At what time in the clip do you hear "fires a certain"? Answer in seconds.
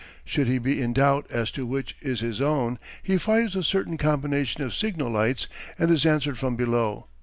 3.19-3.97